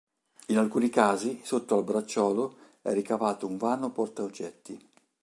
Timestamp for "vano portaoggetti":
3.57-4.89